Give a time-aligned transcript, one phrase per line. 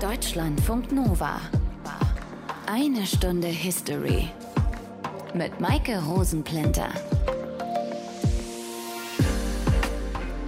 [0.00, 1.40] Deutschlandfunk Nova.
[2.66, 4.28] Eine Stunde History.
[5.32, 6.90] Mit Maike Rosenplinter.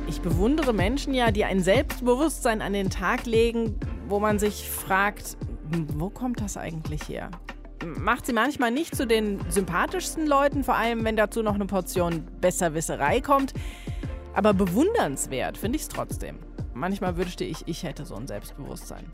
[0.07, 5.39] Ich bewundere Menschen ja, die ein Selbstbewusstsein an den Tag legen, wo man sich fragt,
[5.97, 7.31] wo kommt das eigentlich her?
[7.87, 12.23] Macht sie manchmal nicht zu den sympathischsten Leuten, vor allem wenn dazu noch eine Portion
[12.43, 13.55] Besserwisserei kommt.
[14.35, 16.39] Aber bewundernswert finde ich es trotzdem.
[16.79, 19.05] Manchmal wünschte ich, ich hätte so ein Selbstbewusstsein.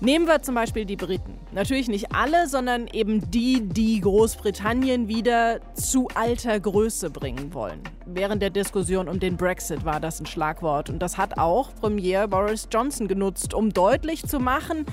[0.00, 1.38] Nehmen wir zum Beispiel die Briten.
[1.52, 7.80] Natürlich nicht alle, sondern eben die, die Großbritannien wieder zu alter Größe bringen wollen.
[8.06, 10.90] Während der Diskussion um den Brexit war das ein Schlagwort.
[10.90, 14.86] Und das hat auch Premier Boris Johnson genutzt, um deutlich zu machen,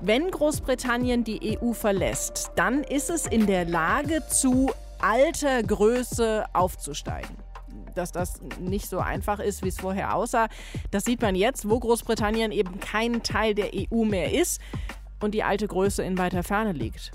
[0.00, 4.70] wenn Großbritannien die EU verlässt, dann ist es in der Lage, zu
[5.00, 7.45] alter Größe aufzusteigen
[7.96, 10.48] dass das nicht so einfach ist, wie es vorher aussah.
[10.90, 14.60] Das sieht man jetzt, wo Großbritannien eben kein Teil der EU mehr ist
[15.20, 17.12] und die alte Größe in weiter Ferne liegt.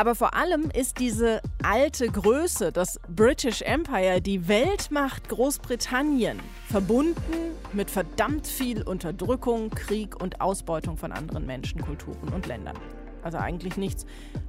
[0.00, 6.40] Aber vor allem ist diese alte Größe, das British Empire, die Weltmacht Großbritannien,
[6.70, 12.78] verbunden mit verdammt viel Unterdrückung, Krieg und Ausbeutung von anderen Menschen, Kulturen und Ländern.
[13.22, 14.06] Also eigentlich nichts,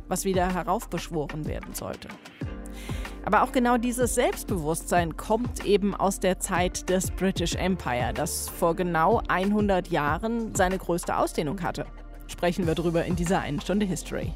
[0.07, 2.07] was wieder heraufbeschworen werden sollte.
[3.23, 8.75] Aber auch genau dieses Selbstbewusstsein kommt eben aus der Zeit des British Empire, das vor
[8.75, 11.85] genau 100 Jahren seine größte Ausdehnung hatte.
[12.27, 14.33] Sprechen wir drüber in dieser einen Stunde History.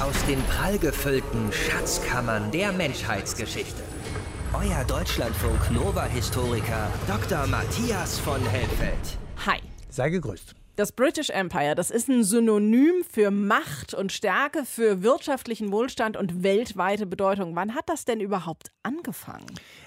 [0.00, 3.82] Aus den prallgefüllten Schatzkammern der Menschheitsgeschichte.
[4.52, 7.46] Euer Deutschlandfunk Nova-Historiker Dr.
[7.46, 9.18] Matthias von Helfeld.
[9.46, 9.60] Hi.
[9.90, 10.59] Sei gegrüßt.
[10.80, 16.42] Das British Empire, das ist ein Synonym für Macht und Stärke, für wirtschaftlichen Wohlstand und
[16.42, 17.54] weltweite Bedeutung.
[17.54, 19.44] Wann hat das denn überhaupt angefangen?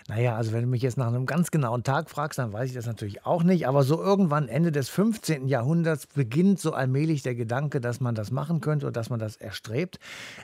[0.10, 2.76] Naja, also wenn du mich jetzt nach einem ganz genauen Tag fragst, dann weiß ich
[2.76, 3.68] das natürlich auch nicht.
[3.68, 5.48] Aber so irgendwann Ende des 15.
[5.48, 9.38] Jahrhunderts beginnt so allmählich der Gedanke, dass man das machen könnte oder dass man das
[9.38, 10.00] erstrebt.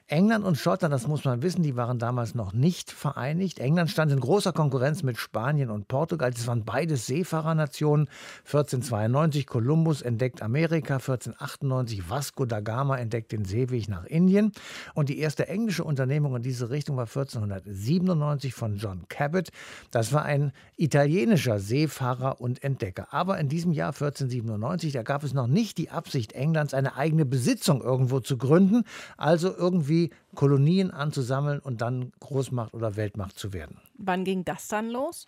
[0.07, 3.59] England und Schottland, das muss man wissen, die waren damals noch nicht vereinigt.
[3.59, 6.31] England stand in großer Konkurrenz mit Spanien und Portugal.
[6.31, 8.07] Das waren beides Seefahrernationen.
[8.45, 14.53] 1492 Kolumbus entdeckt Amerika, 1498 Vasco da Gama entdeckt den Seeweg nach Indien
[14.93, 19.48] und die erste englische Unternehmung in diese Richtung war 1497 von John Cabot.
[19.91, 23.07] Das war ein italienischer Seefahrer und Entdecker.
[23.11, 27.25] Aber in diesem Jahr 1497, da gab es noch nicht die Absicht Englands, eine eigene
[27.25, 28.83] Besitzung irgendwo zu gründen,
[29.17, 33.77] also irgendwie Kolonien anzusammeln und dann Großmacht oder Weltmacht zu werden.
[33.97, 35.25] Wann ging das dann los?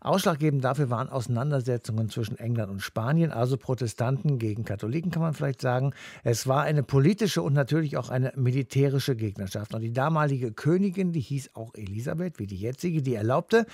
[0.00, 5.60] Ausschlaggebend dafür waren Auseinandersetzungen zwischen England und Spanien, also Protestanten gegen Katholiken, kann man vielleicht
[5.60, 5.92] sagen.
[6.22, 9.74] Es war eine politische und natürlich auch eine militärische Gegnerschaft.
[9.74, 13.66] Und die damalige Königin, die hieß auch Elisabeth, wie die jetzige, die erlaubte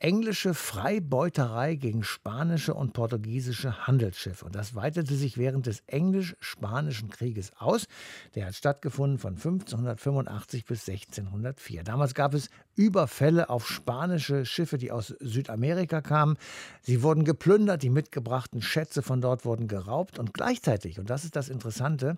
[0.00, 4.44] englische Freibeuterei gegen spanische und portugiesische Handelsschiffe.
[4.44, 7.86] Und das weitete sich während des englisch-spanischen Krieges aus.
[8.34, 11.82] Der hat stattgefunden von 1585 bis 1604.
[11.82, 16.36] Damals gab es Überfälle auf spanische Schiffe, die aus Südamerika kamen.
[16.80, 21.34] Sie wurden geplündert, die mitgebrachten Schätze von dort wurden geraubt und gleichzeitig, und das ist
[21.34, 22.14] das Interessante,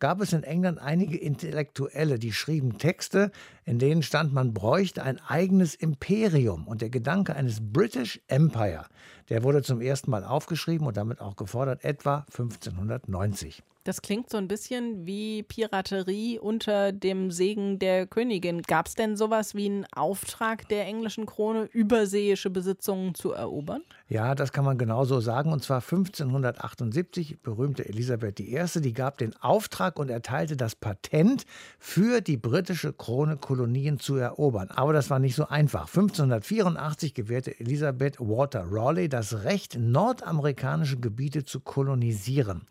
[0.00, 3.30] gab es in England einige Intellektuelle, die schrieben Texte,
[3.64, 6.66] in denen stand, man bräuchte ein eigenes Imperium.
[6.66, 8.86] Und der Gedanke eines British Empire,
[9.28, 13.62] der wurde zum ersten Mal aufgeschrieben und damit auch gefordert, etwa 1590.
[13.84, 18.62] Das klingt so ein bisschen wie Piraterie unter dem Segen der Königin.
[18.62, 23.82] Gab es denn sowas wie einen Auftrag der englischen Krone, überseeische Besitzungen zu erobern?
[24.08, 25.52] Ja, das kann man genauso sagen.
[25.52, 31.44] Und zwar 1578, berühmte Elisabeth I., die gab den Auftrag und erteilte das Patent
[31.80, 34.70] für die britische Krone, Kolonien zu erobern.
[34.70, 35.88] Aber das war nicht so einfach.
[35.88, 42.62] 1584 gewährte Elisabeth Walter Raleigh das Recht, nordamerikanische Gebiete zu kolonisieren.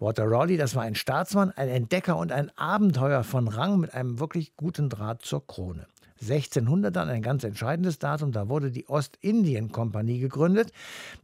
[0.00, 4.20] Walter Raleigh, das war ein Staatsmann, ein Entdecker und ein Abenteuer von Rang mit einem
[4.20, 5.88] wirklich guten Draht zur Krone.
[6.20, 10.72] 1600 dann ein ganz entscheidendes Datum, da wurde die Ostindien-Kompanie gegründet.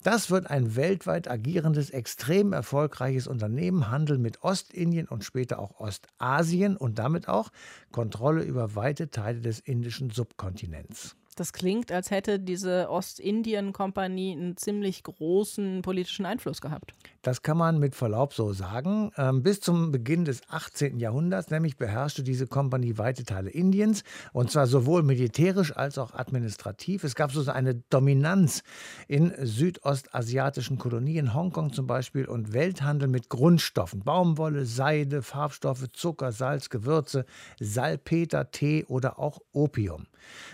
[0.02, 6.76] Das wird ein weltweit agierendes, extrem erfolgreiches Unternehmen, Handel mit Ostindien und später auch Ostasien
[6.76, 7.50] und damit auch
[7.93, 11.16] Kontrolle über weite Teile des indischen Subkontinents.
[11.34, 16.92] Das klingt, als hätte diese Ostindien-Kompanie einen ziemlich großen politischen Einfluss gehabt.
[17.22, 19.10] Das kann man mit Verlaub so sagen.
[19.16, 20.98] Ähm, bis zum Beginn des 18.
[20.98, 24.04] Jahrhunderts nämlich beherrschte diese Kompanie weite Teile Indiens
[24.34, 27.02] und zwar sowohl militärisch als auch administrativ.
[27.02, 28.62] Es gab so eine Dominanz
[29.08, 36.69] in südostasiatischen Kolonien, Hongkong zum Beispiel, und Welthandel mit Grundstoffen, Baumwolle, Seide, Farbstoffe, Zucker, Salz,
[36.69, 37.25] Gewürze,
[37.58, 40.06] Salpeter, Tee oder auch Opium.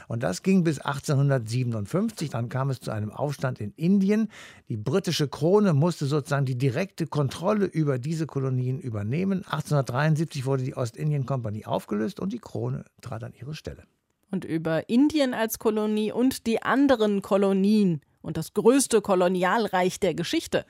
[0.08, 2.30] Und das ging bis bis 1857.
[2.30, 4.28] Dann kam es zu einem Aufstand in Indien.
[4.68, 9.38] Die britische Krone musste sozusagen die direkte Kontrolle über diese Kolonien übernehmen.
[9.38, 13.82] 1873 wurde die Ostindien-Kompanie aufgelöst und die Krone trat an ihre Stelle.
[14.30, 20.64] Und über Indien als Kolonie und die anderen Kolonien und das größte Kolonialreich der Geschichte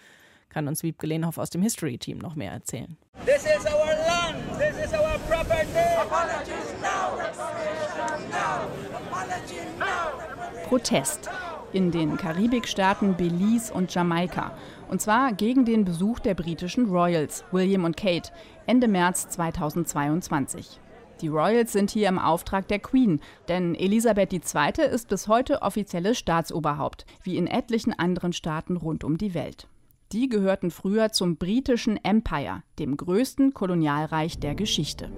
[0.49, 2.97] kann uns Wiebke Lehnhoff aus dem History-Team noch mehr erzählen.
[3.27, 5.67] This is our land, this is our property.
[6.01, 7.60] Apologies now.
[10.71, 11.29] Protest
[11.73, 14.57] in den Karibikstaaten Belize und Jamaika.
[14.89, 18.31] Und zwar gegen den Besuch der britischen Royals, William und Kate,
[18.67, 20.79] Ende März 2022.
[21.23, 23.19] Die Royals sind hier im Auftrag der Queen,
[23.49, 24.85] denn Elisabeth II.
[24.89, 29.67] ist bis heute offizielles Staatsoberhaupt, wie in etlichen anderen Staaten rund um die Welt.
[30.13, 35.11] Die gehörten früher zum britischen Empire, dem größten Kolonialreich der Geschichte.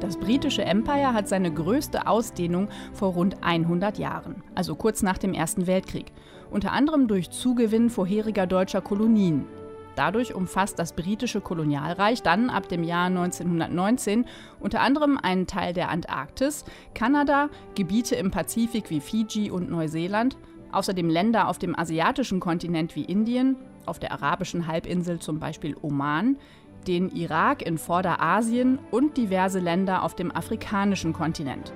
[0.00, 5.32] Das britische Empire hat seine größte Ausdehnung vor rund 100 Jahren, also kurz nach dem
[5.32, 6.12] Ersten Weltkrieg,
[6.50, 9.46] unter anderem durch Zugewinn vorheriger deutscher Kolonien.
[9.94, 14.26] Dadurch umfasst das britische Kolonialreich dann ab dem Jahr 1919
[14.60, 20.36] unter anderem einen Teil der Antarktis, Kanada, Gebiete im Pazifik wie Fiji und Neuseeland
[20.72, 23.56] Außerdem Länder auf dem asiatischen Kontinent wie Indien,
[23.86, 26.36] auf der arabischen Halbinsel zum Beispiel Oman,
[26.86, 31.72] den Irak in Vorderasien und diverse Länder auf dem afrikanischen Kontinent.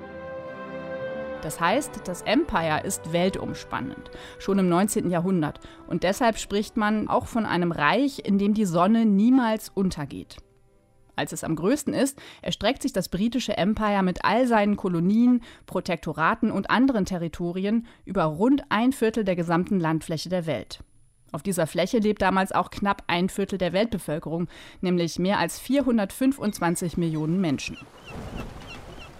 [1.41, 5.09] Das heißt, das Empire ist weltumspannend, schon im 19.
[5.09, 5.59] Jahrhundert.
[5.87, 10.37] Und deshalb spricht man auch von einem Reich, in dem die Sonne niemals untergeht
[11.21, 16.51] als es am größten ist, erstreckt sich das britische Empire mit all seinen Kolonien, Protektoraten
[16.51, 20.83] und anderen Territorien über rund ein Viertel der gesamten Landfläche der Welt.
[21.31, 24.47] Auf dieser Fläche lebt damals auch knapp ein Viertel der Weltbevölkerung,
[24.81, 27.77] nämlich mehr als 425 Millionen Menschen.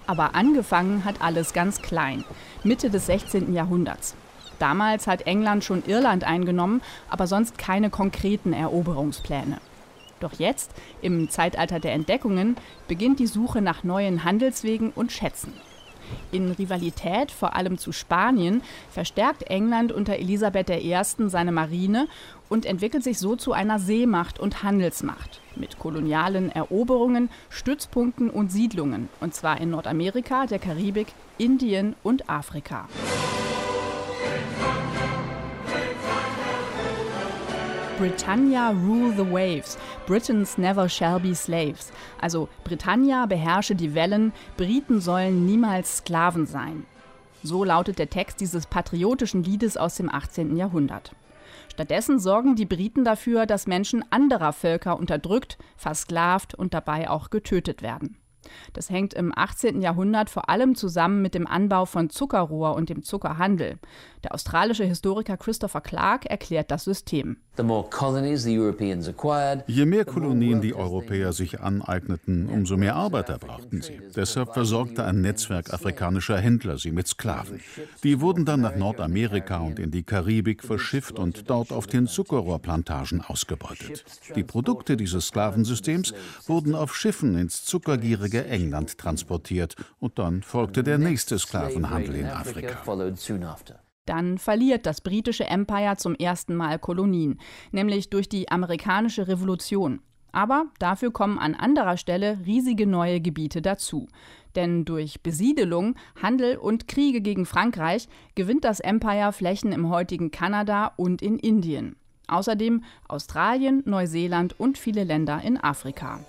[0.07, 2.25] Aber angefangen hat alles ganz klein,
[2.63, 3.53] Mitte des 16.
[3.53, 4.15] Jahrhunderts.
[4.59, 9.59] Damals hat England schon Irland eingenommen, aber sonst keine konkreten Eroberungspläne.
[10.19, 10.71] Doch jetzt,
[11.01, 12.55] im Zeitalter der Entdeckungen,
[12.87, 15.53] beginnt die Suche nach neuen Handelswegen und Schätzen.
[16.31, 20.95] In Rivalität vor allem zu Spanien verstärkt England unter Elisabeth I.
[21.27, 22.07] seine Marine
[22.49, 29.09] und entwickelt sich so zu einer Seemacht und Handelsmacht mit kolonialen Eroberungen, Stützpunkten und Siedlungen,
[29.19, 32.87] und zwar in Nordamerika, der Karibik, Indien und Afrika.
[38.01, 39.77] Britannia rule the waves,
[40.07, 41.92] Britons never shall be slaves.
[42.19, 46.88] Also Britannia beherrsche die Wellen, Briten sollen niemals Sklaven sein.
[47.44, 50.57] So lautet der Text dieses patriotischen Liedes aus dem 18.
[50.57, 51.12] Jahrhundert.
[51.69, 57.83] Stattdessen sorgen die Briten dafür, dass Menschen anderer Völker unterdrückt, versklavt und dabei auch getötet
[57.83, 58.18] werden.
[58.74, 59.81] Das hängt im 18.
[59.81, 63.77] Jahrhundert vor allem zusammen mit dem Anbau von Zuckerrohr und dem Zuckerhandel.
[64.23, 67.38] Der australische Historiker Christopher Clark erklärt das System.
[69.68, 74.00] Je mehr Kolonien die Europäer sich aneigneten, umso mehr Arbeiter brauchten sie.
[74.15, 77.59] Deshalb versorgte ein Netzwerk afrikanischer Händler sie mit Sklaven.
[78.03, 83.21] Die wurden dann nach Nordamerika und in die Karibik verschifft und dort auf den Zuckerrohrplantagen
[83.21, 84.06] ausgebeutet.
[84.35, 86.13] Die Produkte dieses Sklavensystems
[86.47, 92.77] wurden auf Schiffen ins zuckergierige England transportiert und dann folgte der nächste Sklavenhandel in Afrika.
[94.06, 97.39] Dann verliert das britische Empire zum ersten Mal Kolonien,
[97.72, 100.01] nämlich durch die amerikanische Revolution.
[100.31, 104.08] Aber dafür kommen an anderer Stelle riesige neue Gebiete dazu.
[104.55, 110.93] Denn durch Besiedelung, Handel und Kriege gegen Frankreich gewinnt das Empire Flächen im heutigen Kanada
[110.98, 111.96] und in Indien.
[112.27, 116.22] Außerdem Australien, Neuseeland und viele Länder in Afrika.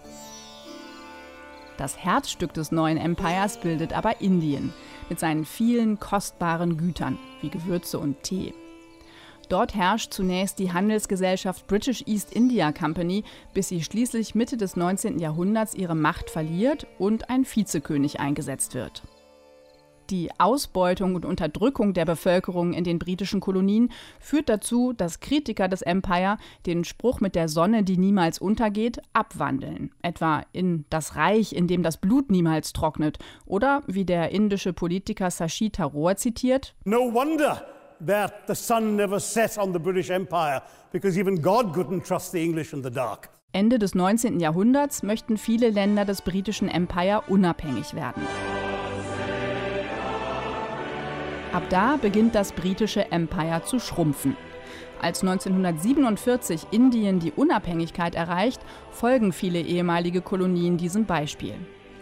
[1.76, 4.72] Das Herzstück des neuen Empires bildet aber Indien
[5.08, 8.54] mit seinen vielen kostbaren Gütern wie Gewürze und Tee.
[9.48, 15.18] Dort herrscht zunächst die Handelsgesellschaft British East India Company, bis sie schließlich Mitte des 19.
[15.18, 19.02] Jahrhunderts ihre Macht verliert und ein Vizekönig eingesetzt wird.
[20.10, 23.90] Die Ausbeutung und Unterdrückung der Bevölkerung in den britischen Kolonien
[24.20, 29.90] führt dazu, dass Kritiker des Empire den Spruch mit der Sonne, die niemals untergeht, abwandeln.
[30.02, 33.18] Etwa in das Reich, in dem das Blut niemals trocknet.
[33.46, 37.64] Oder wie der indische Politiker Sashi Tharoor zitiert: No wonder
[38.04, 42.42] that the sun never set on the British Empire, because even God couldn't trust the
[42.42, 43.30] English in the dark.
[43.52, 44.40] Ende des 19.
[44.40, 48.22] Jahrhunderts möchten viele Länder des britischen Empire unabhängig werden.
[51.52, 54.38] Ab da beginnt das britische Empire zu schrumpfen.
[55.02, 61.54] Als 1947 Indien die Unabhängigkeit erreicht, folgen viele ehemalige Kolonien diesem Beispiel.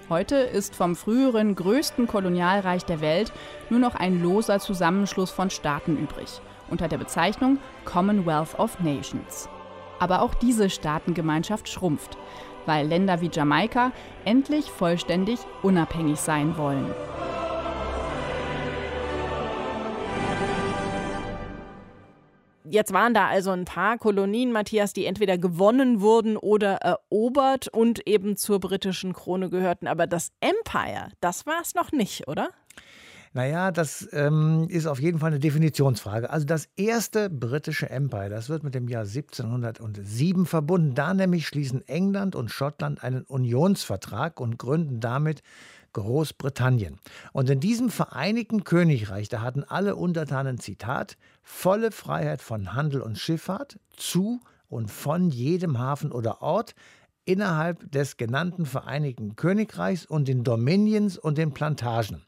[0.08, 3.32] Heute ist vom früheren größten Kolonialreich der Welt
[3.70, 9.48] nur noch ein loser Zusammenschluss von Staaten übrig, unter der Bezeichnung Commonwealth of Nations.
[9.98, 12.16] Aber auch diese Staatengemeinschaft schrumpft,
[12.66, 13.90] weil Länder wie Jamaika
[14.24, 16.86] endlich vollständig unabhängig sein wollen.
[22.70, 28.06] Jetzt waren da also ein paar Kolonien, Matthias, die entweder gewonnen wurden oder erobert und
[28.06, 29.88] eben zur britischen Krone gehörten.
[29.88, 32.50] Aber das Empire, das war es noch nicht, oder?
[33.32, 36.30] Naja, das ähm, ist auf jeden Fall eine Definitionsfrage.
[36.30, 40.94] Also das erste britische Empire, das wird mit dem Jahr 1707 verbunden.
[40.94, 45.42] Da nämlich schließen England und Schottland einen Unionsvertrag und gründen damit
[45.92, 46.98] Großbritannien.
[47.32, 53.18] Und in diesem Vereinigten Königreich, da hatten alle Untertanen, Zitat, volle Freiheit von Handel und
[53.18, 56.74] Schifffahrt zu und von jedem Hafen oder Ort
[57.24, 62.22] innerhalb des genannten Vereinigten Königreichs und den Dominions und den Plantagen.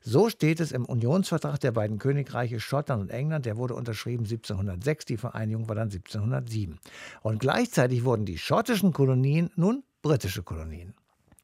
[0.00, 3.46] So steht es im Unionsvertrag der beiden Königreiche Schottland und England.
[3.46, 6.78] Der wurde unterschrieben 1706, die Vereinigung war dann 1707.
[7.22, 10.94] Und gleichzeitig wurden die schottischen Kolonien nun britische Kolonien.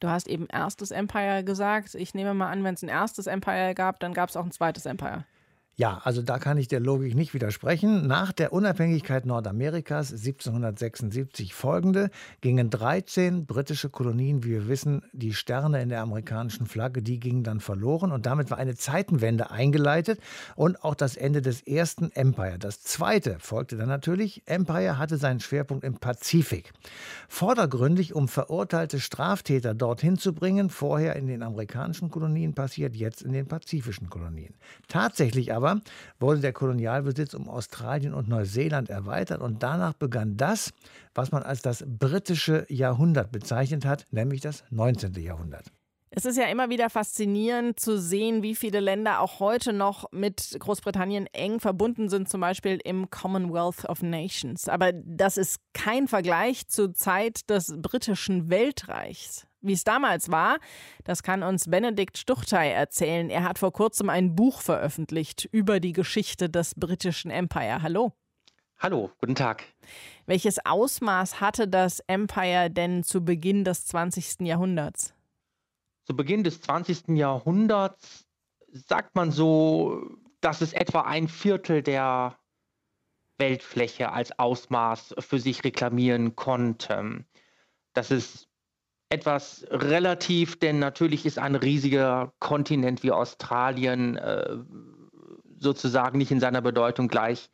[0.04, 1.94] Du hast eben erstes Empire gesagt.
[1.94, 4.52] Ich nehme mal an, wenn es ein erstes Empire gab, dann gab es auch ein
[4.52, 5.24] zweites Empire.
[5.76, 8.06] Ja, also da kann ich der Logik nicht widersprechen.
[8.06, 15.82] Nach der Unabhängigkeit Nordamerikas 1776 folgende gingen 13 britische Kolonien, wie wir wissen, die Sterne
[15.82, 20.20] in der amerikanischen Flagge, die gingen dann verloren und damit war eine Zeitenwende eingeleitet
[20.54, 22.56] und auch das Ende des ersten Empire.
[22.60, 24.44] Das zweite folgte dann natürlich.
[24.46, 26.72] Empire hatte seinen Schwerpunkt im Pazifik.
[27.28, 33.32] Vordergründig, um verurteilte Straftäter dorthin zu bringen, vorher in den amerikanischen Kolonien passiert, jetzt in
[33.32, 34.54] den pazifischen Kolonien.
[34.86, 35.80] Tatsächlich aber aber
[36.20, 40.72] wurde der Kolonialbesitz um Australien und Neuseeland erweitert und danach begann das,
[41.14, 45.14] was man als das britische Jahrhundert bezeichnet hat, nämlich das 19.
[45.14, 45.64] Jahrhundert.
[46.16, 50.56] Es ist ja immer wieder faszinierend zu sehen, wie viele Länder auch heute noch mit
[50.60, 54.68] Großbritannien eng verbunden sind, zum Beispiel im Commonwealth of Nations.
[54.68, 59.48] Aber das ist kein Vergleich zur Zeit des britischen Weltreichs.
[59.64, 60.58] Wie es damals war,
[61.04, 63.30] das kann uns Benedikt Stuchtey erzählen.
[63.30, 67.80] Er hat vor kurzem ein Buch veröffentlicht über die Geschichte des britischen Empire.
[67.80, 68.12] Hallo.
[68.78, 69.64] Hallo, guten Tag.
[70.26, 74.40] Welches Ausmaß hatte das Empire denn zu Beginn des 20.
[74.40, 75.14] Jahrhunderts?
[76.04, 77.16] Zu Beginn des 20.
[77.16, 78.26] Jahrhunderts
[78.70, 82.36] sagt man so, dass es etwa ein Viertel der
[83.38, 87.24] Weltfläche als Ausmaß für sich reklamieren konnte.
[87.94, 88.50] Das ist
[89.14, 94.56] etwas relativ, denn natürlich ist ein riesiger Kontinent wie Australien äh,
[95.58, 97.48] sozusagen nicht in seiner Bedeutung gleich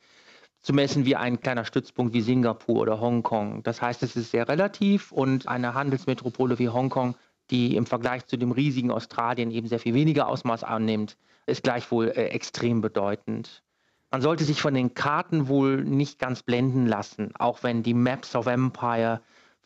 [0.63, 3.63] zu messen wie ein kleiner Stützpunkt wie Singapur oder Hongkong.
[3.63, 7.15] Das heißt, es ist sehr relativ und eine Handelsmetropole wie Hongkong,
[7.51, 12.09] die im Vergleich zu dem riesigen Australien eben sehr viel weniger Ausmaß annimmt, ist gleichwohl
[12.09, 13.63] äh, extrem bedeutend.
[14.11, 18.35] Man sollte sich von den Karten wohl nicht ganz blenden lassen, auch wenn die Maps
[18.35, 19.21] of Empire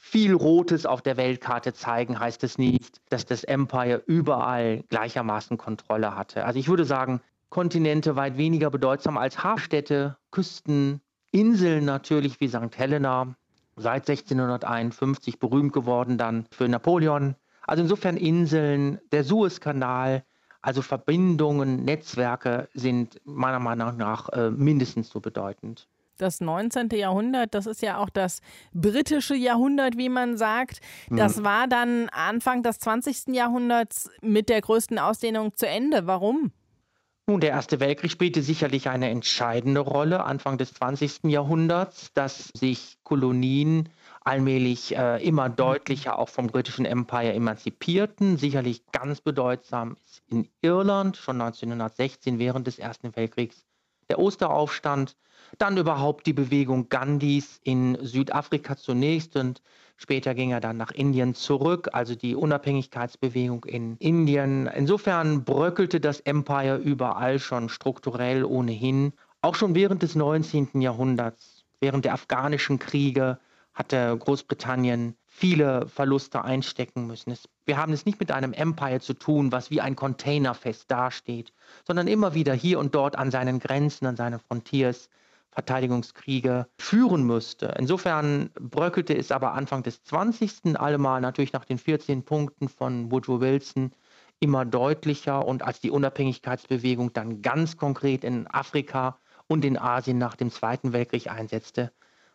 [0.07, 6.15] viel Rotes auf der Weltkarte zeigen, heißt es nicht, dass das Empire überall gleichermaßen Kontrolle
[6.15, 6.45] hatte.
[6.45, 11.01] Also ich würde sagen, Kontinente weit weniger bedeutsam als Hafenstädte, Küsten,
[11.33, 12.77] Inseln natürlich wie St.
[12.77, 13.35] Helena,
[13.77, 17.35] seit 1651 berühmt geworden dann für Napoleon.
[17.67, 20.23] Also insofern Inseln, der Suezkanal,
[20.61, 26.91] also Verbindungen, Netzwerke sind meiner Meinung nach äh, mindestens so bedeutend das 19.
[26.91, 28.41] Jahrhundert, das ist ja auch das
[28.73, 30.81] britische Jahrhundert, wie man sagt.
[31.11, 31.45] Das mhm.
[31.45, 33.35] war dann Anfang des 20.
[33.35, 36.07] Jahrhunderts mit der größten Ausdehnung zu Ende.
[36.07, 36.53] Warum?
[37.27, 41.25] Nun, der Erste Weltkrieg spielte sicherlich eine entscheidende Rolle Anfang des 20.
[41.25, 43.89] Jahrhunderts, dass sich Kolonien
[44.21, 48.37] allmählich äh, immer deutlicher auch vom britischen Empire emanzipierten.
[48.37, 53.65] Sicherlich ganz bedeutsam ist in Irland schon 1916 während des Ersten Weltkriegs
[54.11, 55.17] der Osteraufstand
[55.59, 59.63] dann überhaupt die Bewegung Gandhis in Südafrika zunächst und
[59.97, 64.67] später ging er dann nach Indien zurück, also die Unabhängigkeitsbewegung in Indien.
[64.67, 69.13] Insofern bröckelte das Empire überall schon strukturell ohnehin.
[69.43, 70.81] Auch schon während des 19.
[70.81, 73.39] Jahrhunderts, während der afghanischen Kriege,
[73.75, 77.33] hatte Großbritannien viele Verluste einstecken müssen.
[77.33, 81.53] Es, wir haben es nicht mit einem Empire zu tun, was wie ein Containerfest dasteht,
[81.85, 85.11] sondern immer wieder hier und dort an seinen Grenzen, an seinen Frontiers
[85.55, 87.75] Verteidigungskriege führen müsste.
[87.79, 90.79] Insofern bröckelte es aber Anfang des 20.
[90.79, 93.93] allemal natürlich nach den 14 Punkten von Woodrow Wilson
[94.41, 100.35] immer deutlicher und als die Unabhängigkeitsbewegung dann ganz konkret in Afrika und in Asien nach
[100.35, 101.93] dem Zweiten Weltkrieg einsetzte,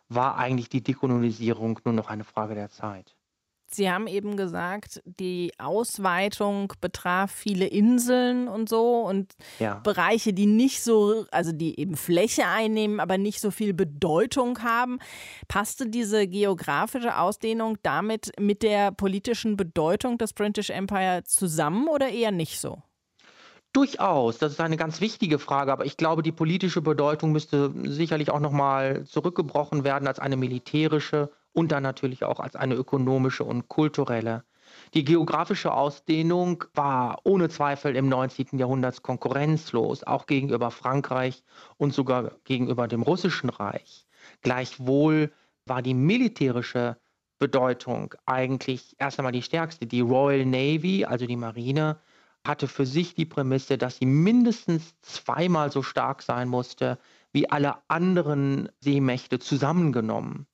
[0.08, 3.16] war eigentlich die Dekolonisierung nur noch eine Frage der Zeit.
[3.72, 9.74] Sie haben eben gesagt, die Ausweitung betraf viele Inseln und so und ja.
[9.74, 14.98] Bereiche, die nicht so, also die eben Fläche einnehmen, aber nicht so viel Bedeutung haben.
[15.46, 22.32] Passte diese geografische Ausdehnung damit mit der politischen Bedeutung des British Empire zusammen oder eher
[22.32, 22.82] nicht so?
[23.72, 28.30] Durchaus, das ist eine ganz wichtige Frage, aber ich glaube, die politische Bedeutung müsste sicherlich
[28.30, 33.68] auch nochmal zurückgebrochen werden als eine militärische und dann natürlich auch als eine ökonomische und
[33.68, 34.44] kulturelle.
[34.94, 38.58] Die geografische Ausdehnung war ohne Zweifel im 19.
[38.58, 41.42] Jahrhundert konkurrenzlos, auch gegenüber Frankreich
[41.76, 44.06] und sogar gegenüber dem Russischen Reich.
[44.42, 45.32] Gleichwohl
[45.66, 46.96] war die militärische
[47.38, 49.86] Bedeutung eigentlich erst einmal die stärkste.
[49.86, 51.98] Die Royal Navy, also die Marine,
[52.46, 56.98] hatte für sich die Prämisse, dass sie mindestens zweimal so stark sein musste
[57.32, 60.46] wie alle anderen Seemächte zusammengenommen.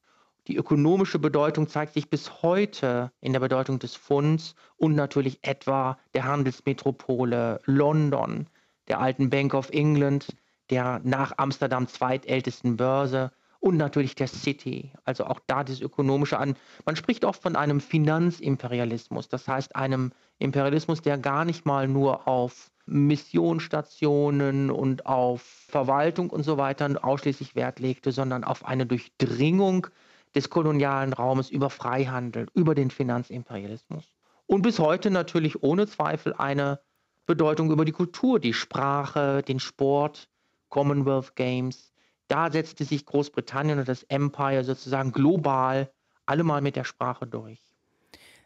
[0.49, 5.99] Die ökonomische Bedeutung zeigt sich bis heute in der Bedeutung des Pfunds und natürlich etwa
[6.15, 8.47] der Handelsmetropole London,
[8.87, 10.29] der alten Bank of England,
[10.71, 14.93] der nach Amsterdam zweitältesten Börse und natürlich der City.
[15.05, 16.55] Also auch da das Ökonomische an.
[16.85, 22.29] Man spricht oft von einem Finanzimperialismus, das heißt einem Imperialismus, der gar nicht mal nur
[22.29, 29.89] auf Missionsstationen und auf Verwaltung und so weiter ausschließlich Wert legte, sondern auf eine Durchdringung
[30.37, 34.05] des kolonialen Raumes über Freihandel, über den Finanzimperialismus.
[34.47, 36.79] Und bis heute natürlich ohne Zweifel eine
[37.27, 40.29] Bedeutung über die Kultur, die Sprache, den Sport,
[40.69, 41.93] Commonwealth Games.
[42.29, 45.91] Da setzte sich Großbritannien und das Empire sozusagen global
[46.27, 47.63] allemal mit der Sprache durch.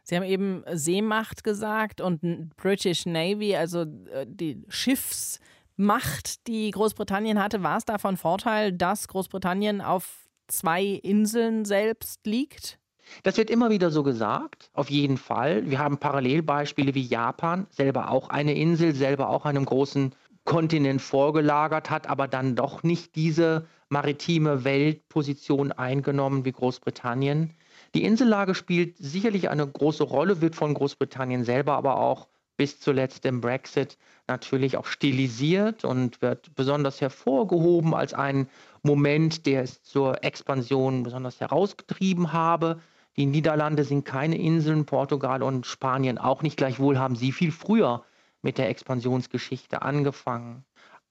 [0.05, 7.63] Sie haben eben Seemacht gesagt und British Navy, also äh, die Schiffsmacht, die Großbritannien hatte.
[7.63, 10.20] War es da von Vorteil, dass Großbritannien auf
[10.51, 12.79] zwei Inseln selbst liegt?
[13.23, 15.69] Das wird immer wieder so gesagt, auf jeden Fall.
[15.69, 20.15] Wir haben Parallelbeispiele wie Japan, selber auch eine Insel, selber auch einem großen
[20.45, 27.55] Kontinent vorgelagert hat, aber dann doch nicht diese maritime Weltposition eingenommen wie Großbritannien.
[27.95, 33.25] Die Insellage spielt sicherlich eine große Rolle, wird von Großbritannien selber aber auch bis zuletzt
[33.25, 33.97] im Brexit
[34.29, 38.49] natürlich auch stilisiert und wird besonders hervorgehoben als ein
[38.83, 42.81] Moment, der es zur Expansion besonders herausgetrieben habe.
[43.17, 46.57] Die Niederlande sind keine Inseln, Portugal und Spanien auch nicht.
[46.57, 48.05] Gleichwohl haben sie viel früher
[48.43, 50.65] mit der Expansionsgeschichte angefangen.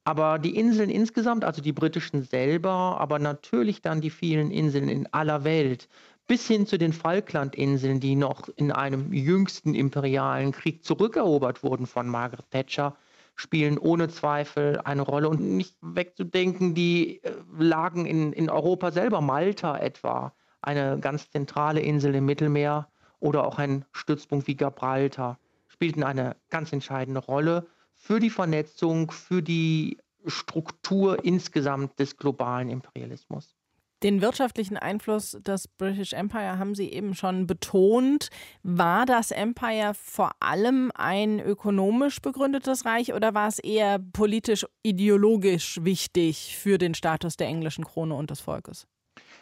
[0.04, 5.08] Aber die Inseln insgesamt, also die britischen selber, aber natürlich dann die vielen Inseln in
[5.14, 5.88] aller Welt,
[6.26, 12.08] bis hin zu den Falklandinseln, die noch in einem jüngsten imperialen Krieg zurückerobert wurden von
[12.08, 12.96] Margaret Thatcher,
[13.40, 19.22] spielen ohne Zweifel eine Rolle und nicht wegzudenken, die äh, lagen in, in Europa selber,
[19.22, 22.90] Malta etwa, eine ganz zentrale Insel im Mittelmeer
[23.22, 29.42] oder auch ein Stützpunkt wie Gibraltar, spielten eine ganz entscheidende Rolle für die Vernetzung, für
[29.42, 33.56] die Struktur insgesamt des globalen Imperialismus.
[34.02, 38.30] Den wirtschaftlichen Einfluss des British Empire haben Sie eben schon betont.
[38.64, 45.80] War das Empire vor allem ein ökonomisch begründetes Reich oder war es eher politisch ideologisch
[45.84, 48.88] wichtig für den Status der englischen Krone und des Volkes?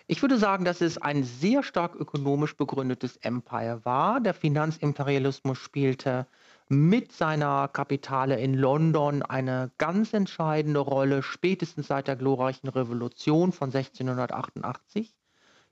[0.07, 4.21] Ich würde sagen, dass es ein sehr stark ökonomisch begründetes Empire war.
[4.21, 6.25] Der Finanzimperialismus spielte
[6.69, 13.69] mit seiner Kapitale in London eine ganz entscheidende Rolle, spätestens seit der glorreichen Revolution von
[13.73, 15.13] 1688.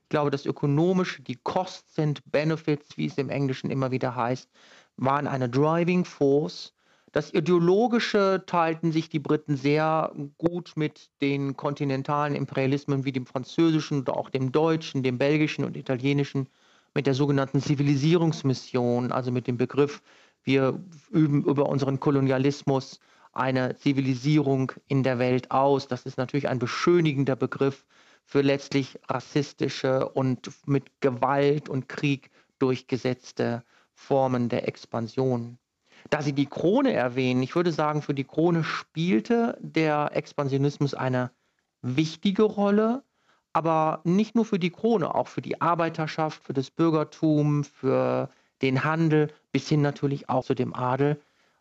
[0.02, 4.48] Ich glaube, das Ökonomische, die Costs and Benefits, wie es im Englischen immer wieder heißt,
[4.96, 6.72] waren eine Driving Force.
[7.12, 14.00] Das Ideologische teilten sich die Briten sehr gut mit den kontinentalen Imperialismen wie dem französischen
[14.00, 16.48] oder auch dem deutschen, dem belgischen und italienischen,
[16.96, 20.02] mit der sogenannten Zivilisierungsmission, also mit dem Begriff
[20.46, 20.80] wir
[21.10, 23.00] üben über unseren Kolonialismus
[23.32, 25.88] eine Zivilisierung in der Welt aus.
[25.88, 27.84] Das ist natürlich ein beschönigender Begriff
[28.24, 35.58] für letztlich rassistische und mit Gewalt und Krieg durchgesetzte Formen der Expansion.
[36.10, 41.30] Da Sie die Krone erwähnen, ich würde sagen, für die Krone spielte der Expansionismus eine
[41.82, 43.02] wichtige Rolle,
[43.52, 48.28] aber nicht nur für die Krone, auch für die Arbeiterschaft, für das Bürgertum, für
[48.62, 51.18] den Handel bis hin natürlich auch zu dem Adel,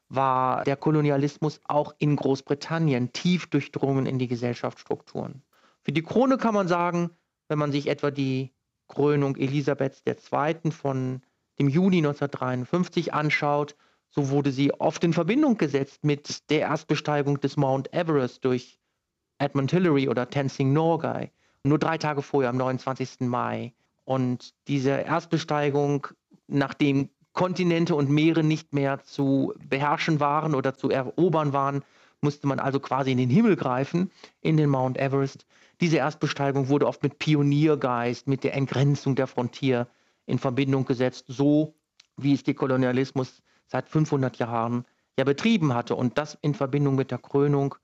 [0.10, 5.44] war der Kolonialismus auch in Großbritannien tief durchdrungen in die Gesellschaftsstrukturen.
[5.82, 7.12] Für die Krone kann man sagen,
[7.48, 8.52] wenn man sich etwa die
[8.90, 10.72] Krönung Elisabeths II.
[10.72, 11.22] von
[11.58, 13.78] dem Juni 1953 anschaut,
[14.10, 18.78] so wurde sie oft in Verbindung gesetzt mit der Erstbesteigung des Mount Everest durch
[19.38, 21.32] Edmund Hillary oder Tenzing Norgay,
[21.64, 23.22] nur drei Tage vorher, am 29.
[23.22, 23.74] Mai.
[24.04, 26.08] Und diese Erstbesteigung
[26.48, 31.84] nachdem Kontinente und Meere nicht mehr zu beherrschen waren oder zu erobern waren,
[32.22, 34.10] musste man also quasi in den Himmel greifen,
[34.42, 35.46] in den Mount Everest.
[35.82, 39.88] Diese Erstbesteigung wurde oft mit Pioniergeist, mit der Entgrenzung der Frontier
[40.26, 41.76] in Verbindung gesetzt, so
[42.16, 44.86] wie es der Kolonialismus seit 500 Jahren
[45.20, 45.96] ja betrieben hatte.
[45.96, 47.76] Und das in Verbindung mit der Krönung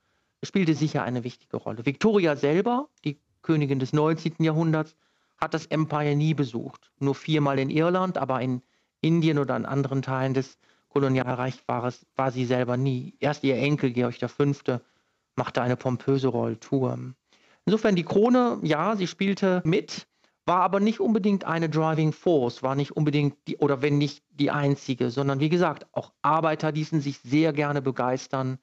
[0.44, 1.86] spielte sicher eine wichtige Rolle.
[1.86, 4.36] Victoria selber, die Königin des 19.
[4.40, 4.96] Jahrhunderts,
[5.38, 6.90] hat das Empire nie besucht.
[7.00, 8.62] Nur viermal in Irland, aber in
[9.02, 10.58] Indien oder in anderen Teilen des
[10.90, 13.16] Kolonialreichs war, es, war sie selber nie.
[13.20, 14.80] Erst ihr Enkel Georg V.
[15.36, 17.14] machte eine pompöse Rolltour.
[17.66, 20.08] Insofern die Krone, ja, sie spielte mit,
[20.46, 24.52] war aber nicht unbedingt eine Driving Force, war nicht unbedingt die, oder wenn nicht die
[24.52, 28.58] einzige, sondern wie gesagt, auch Arbeiter ließen sich sehr gerne begeistern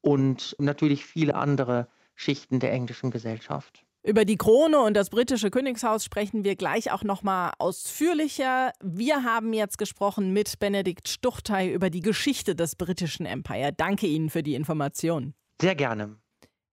[0.00, 3.83] und natürlich viele andere Schichten der englischen Gesellschaft.
[4.06, 8.72] Über die Krone und das britische Königshaus sprechen wir gleich auch noch mal ausführlicher.
[8.82, 13.72] Wir haben jetzt gesprochen mit Benedikt Stuchtey über die Geschichte des britischen Empire.
[13.74, 15.32] Danke Ihnen für die Information.
[15.58, 16.18] Sehr gerne.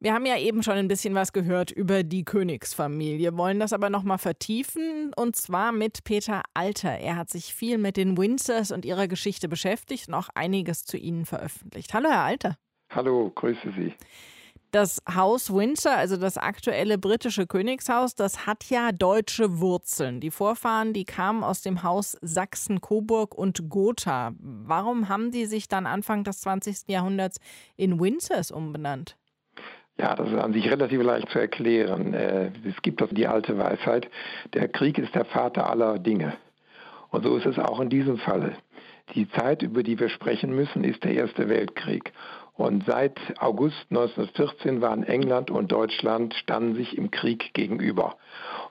[0.01, 3.89] Wir haben ja eben schon ein bisschen was gehört über die Königsfamilie, wollen das aber
[3.89, 6.97] noch mal vertiefen und zwar mit Peter Alter.
[6.97, 10.97] Er hat sich viel mit den Windsors und ihrer Geschichte beschäftigt und auch einiges zu
[10.97, 11.93] ihnen veröffentlicht.
[11.93, 12.57] Hallo Herr Alter.
[12.89, 13.93] Hallo, grüße Sie.
[14.71, 20.21] Das Haus Windsor, also das aktuelle britische Königshaus, das hat ja deutsche Wurzeln.
[20.21, 24.31] Die Vorfahren, die kamen aus dem Haus Sachsen-Coburg und Gotha.
[24.39, 26.87] Warum haben die sich dann Anfang des 20.
[26.87, 27.41] Jahrhunderts
[27.75, 29.17] in Windsors umbenannt?
[29.97, 32.13] Ja, das ist an sich relativ leicht zu erklären.
[32.13, 34.09] Äh, es gibt doch die alte Weisheit,
[34.53, 36.37] der Krieg ist der Vater aller Dinge.
[37.09, 38.55] Und so ist es auch in diesem Falle.
[39.15, 42.13] Die Zeit, über die wir sprechen müssen, ist der Erste Weltkrieg.
[42.53, 48.17] Und seit August 1914 waren England und Deutschland standen sich im Krieg gegenüber.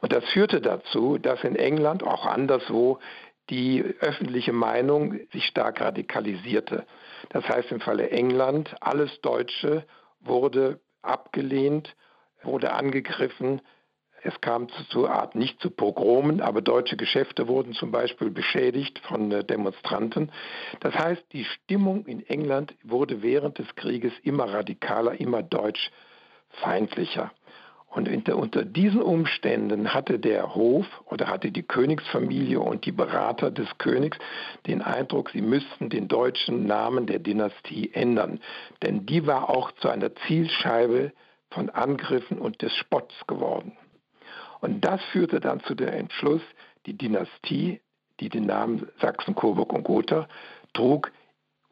[0.00, 2.98] Und das führte dazu, dass in England, auch anderswo,
[3.48, 6.86] die öffentliche Meinung sich stark radikalisierte.
[7.30, 9.84] Das heißt im Falle England, alles Deutsche
[10.20, 11.96] wurde abgelehnt,
[12.42, 13.60] wurde angegriffen,
[14.22, 18.98] es kam zu, zu Art nicht zu Pogromen, aber deutsche Geschäfte wurden zum Beispiel beschädigt
[19.00, 20.30] von äh, Demonstranten.
[20.80, 27.33] Das heißt, die Stimmung in England wurde während des Krieges immer radikaler, immer deutschfeindlicher.
[27.92, 33.50] Und unter, unter diesen Umständen hatte der Hof oder hatte die Königsfamilie und die Berater
[33.50, 34.16] des Königs
[34.68, 38.38] den Eindruck, sie müssten den deutschen Namen der Dynastie ändern.
[38.83, 41.12] Denn die war auch zu einer Zielscheibe
[41.50, 43.76] von Angriffen und des Spotts geworden.
[44.60, 46.42] Und das führte dann zu dem Entschluss,
[46.86, 47.80] die Dynastie,
[48.20, 50.28] die den Namen Sachsen, Coburg und Gotha
[50.74, 51.10] trug,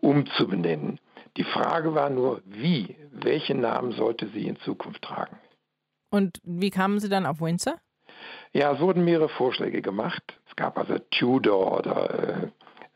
[0.00, 0.98] umzubenennen.
[1.36, 5.36] Die Frage war nur, wie, welchen Namen sollte sie in Zukunft tragen.
[6.10, 7.78] Und wie kamen Sie dann auf Windsor?
[8.52, 10.22] Ja, es wurden mehrere Vorschläge gemacht.
[10.48, 12.48] Es gab also Tudor oder äh,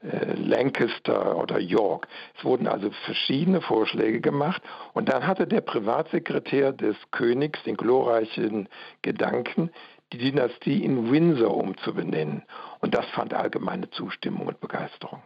[0.03, 2.09] Lancaster oder York.
[2.37, 4.63] Es wurden also verschiedene Vorschläge gemacht
[4.95, 8.69] und dann hatte der Privatsekretär des Königs den glorreichen
[9.03, 9.71] Gedanken,
[10.13, 12.43] die Dynastie in Windsor umzubenennen.
[12.81, 15.23] Und das fand allgemeine Zustimmung und Begeisterung.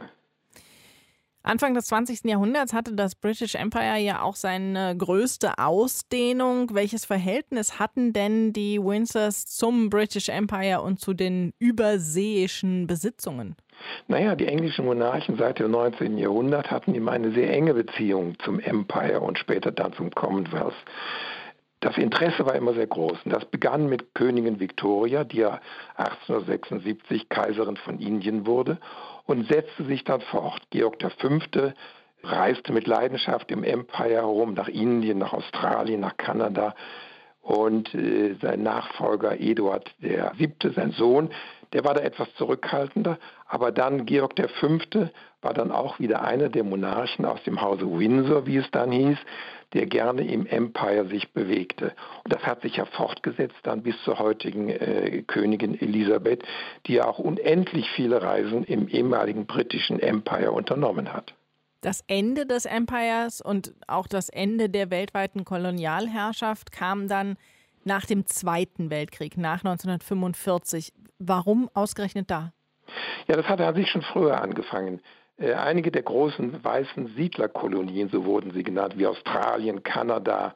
[1.43, 2.25] Anfang des 20.
[2.25, 6.75] Jahrhunderts hatte das British Empire ja auch seine größte Ausdehnung.
[6.75, 13.55] Welches Verhältnis hatten denn die Windsors zum British Empire und zu den überseeischen Besitzungen?
[14.09, 16.19] Naja, die englischen Monarchen seit dem 19.
[16.19, 20.75] Jahrhundert hatten immer eine sehr enge Beziehung zum Empire und später dann zum Commonwealth.
[21.81, 23.19] Das Interesse war immer sehr groß.
[23.25, 25.61] Und das begann mit Königin Victoria, die ja
[25.97, 28.79] 1876 Kaiserin von Indien wurde
[29.27, 30.63] und setzte sich dann fort.
[30.71, 31.29] Georg V.
[32.23, 36.75] reiste mit Leidenschaft im Empire herum nach Indien, nach Australien, nach Kanada.
[37.47, 41.31] Und äh, sein Nachfolger Eduard VII., sein Sohn,
[41.73, 44.69] der war da etwas zurückhaltender, aber dann Georg V.
[45.43, 49.19] war dann auch wieder einer der Monarchen aus dem Hause Windsor, wie es dann hieß,
[49.75, 51.93] der gerne im Empire sich bewegte.
[52.25, 56.43] Und das hat sich ja fortgesetzt dann bis zur heutigen äh, Königin Elisabeth,
[56.87, 61.33] die ja auch unendlich viele Reisen im ehemaligen britischen Empire unternommen hat.
[61.81, 67.37] Das Ende des Empires und auch das Ende der weltweiten Kolonialherrschaft kam dann
[67.85, 70.93] nach dem Zweiten Weltkrieg, nach 1945.
[71.19, 72.53] Warum ausgerechnet da?
[73.29, 75.01] Ja, das hatte an sich schon früher angefangen.
[75.39, 80.55] Äh, einige der großen weißen Siedlerkolonien, so wurden sie genannt, wie Australien, Kanada,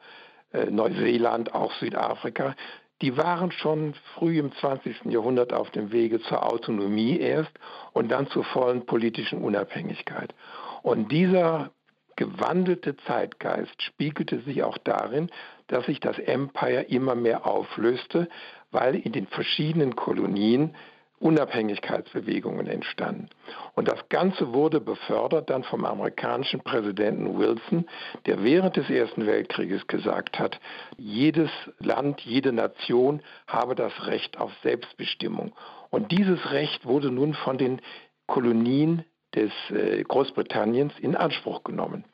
[0.53, 2.55] äh, Neuseeland, auch Südafrika,
[3.01, 5.05] die waren schon früh im 20.
[5.05, 7.51] Jahrhundert auf dem Wege zur Autonomie erst
[7.93, 10.35] und dann zur vollen politischen Unabhängigkeit.
[10.81, 11.71] Und dieser
[12.15, 15.29] gewandelte Zeitgeist spiegelte sich auch darin,
[15.67, 18.27] dass sich das Empire immer mehr auflöste,
[18.71, 20.75] weil in den verschiedenen Kolonien
[21.21, 23.29] Unabhängigkeitsbewegungen entstanden.
[23.75, 27.87] Und das Ganze wurde befördert dann vom amerikanischen Präsidenten Wilson,
[28.25, 30.59] der während des Ersten Weltkrieges gesagt hat,
[30.97, 35.53] jedes Land, jede Nation habe das Recht auf Selbstbestimmung.
[35.91, 37.81] Und dieses Recht wurde nun von den
[38.25, 42.05] Kolonien des äh, Großbritanniens in Anspruch genommen.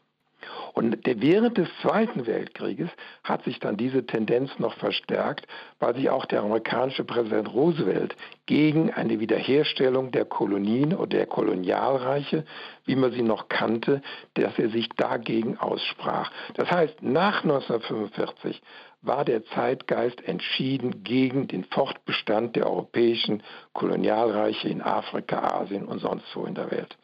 [0.73, 2.89] Und während des Zweiten Weltkrieges
[3.23, 5.47] hat sich dann diese Tendenz noch verstärkt,
[5.79, 12.45] weil sich auch der amerikanische Präsident Roosevelt gegen eine Wiederherstellung der Kolonien oder der Kolonialreiche,
[12.85, 14.03] wie man sie noch kannte,
[14.35, 16.31] dass er sich dagegen aussprach.
[16.53, 18.61] Das heißt, nach 1945
[19.01, 23.41] war der Zeitgeist entschieden gegen den Fortbestand der europäischen
[23.73, 26.97] Kolonialreiche in Afrika, Asien und sonst wo in der Welt.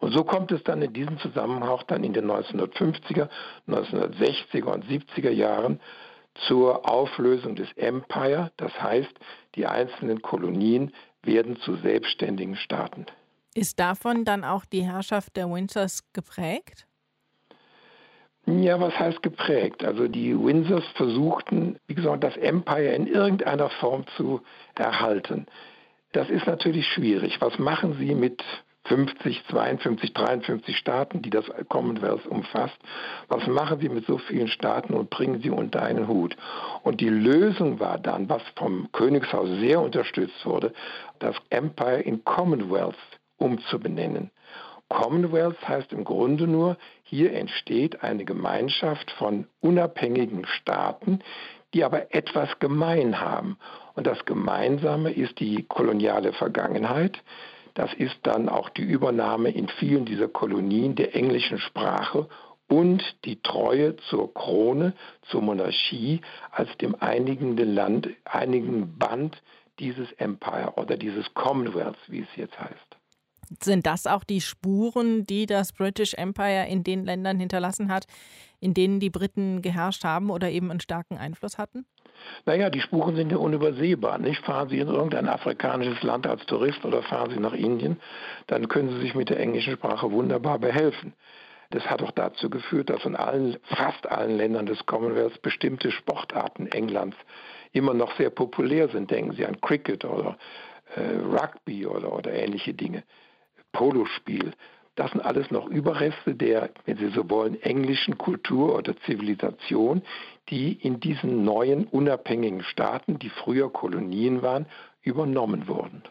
[0.00, 3.28] Und so kommt es dann in diesem Zusammenhang dann in den 1950er,
[3.68, 5.78] 1960er und 70er Jahren
[6.46, 8.50] zur Auflösung des Empire.
[8.56, 9.12] Das heißt,
[9.54, 13.06] die einzelnen Kolonien werden zu selbstständigen Staaten.
[13.54, 16.86] Ist davon dann auch die Herrschaft der Windsors geprägt?
[18.46, 19.84] Ja, was heißt geprägt?
[19.84, 24.40] Also die Windsors versuchten, wie gesagt, das Empire in irgendeiner Form zu
[24.76, 25.46] erhalten.
[26.12, 27.40] Das ist natürlich schwierig.
[27.40, 28.42] Was machen sie mit
[28.84, 32.78] 50, 52, 53 Staaten, die das Commonwealth umfasst.
[33.28, 36.36] Was machen Sie mit so vielen Staaten und bringen sie unter einen Hut?
[36.82, 40.72] Und die Lösung war dann, was vom Königshaus sehr unterstützt wurde,
[41.18, 42.96] das Empire in Commonwealth
[43.36, 44.30] umzubenennen.
[44.88, 51.20] Commonwealth heißt im Grunde nur, hier entsteht eine Gemeinschaft von unabhängigen Staaten,
[51.74, 53.56] die aber etwas gemein haben.
[53.94, 57.22] Und das Gemeinsame ist die koloniale Vergangenheit,
[57.74, 62.28] das ist dann auch die Übernahme in vielen dieser Kolonien der englischen Sprache
[62.68, 64.94] und die Treue zur Krone,
[65.30, 66.20] zur Monarchie
[66.52, 69.42] als dem einigenden Land, einigen Band
[69.80, 72.96] dieses Empire oder dieses Commonwealth, wie es jetzt heißt.
[73.62, 78.06] Sind das auch die Spuren, die das British Empire in den Ländern hinterlassen hat,
[78.60, 81.84] in denen die Briten geherrscht haben oder eben einen starken Einfluss hatten?
[82.46, 84.18] Naja, die Spuren sind ja unübersehbar.
[84.18, 84.44] Nicht?
[84.44, 88.00] Fahren Sie in irgendein afrikanisches Land als Tourist oder fahren Sie nach Indien,
[88.46, 91.14] dann können Sie sich mit der englischen Sprache wunderbar behelfen.
[91.70, 96.66] Das hat auch dazu geführt, dass in allen, fast allen Ländern des Commonwealths bestimmte Sportarten
[96.66, 97.16] Englands
[97.72, 99.10] immer noch sehr populär sind.
[99.10, 100.36] Denken Sie an Cricket oder
[100.96, 103.04] äh, Rugby oder, oder ähnliche Dinge.
[103.72, 104.52] Polospiel.
[104.96, 110.02] Das sind alles noch Überreste der, wenn Sie so wollen, englischen Kultur oder Zivilisation,
[110.48, 114.66] die in diesen neuen unabhängigen Staaten, die früher Kolonien waren,
[115.02, 116.02] übernommen wurden.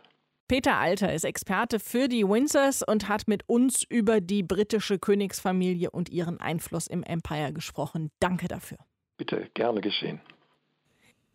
[0.48, 5.92] Peter Alter ist Experte für die Windsors und hat mit uns über die britische Königsfamilie
[5.92, 8.10] und ihren Einfluss im Empire gesprochen.
[8.20, 8.80] Danke dafür.
[9.18, 10.22] Bitte, gerne geschehen.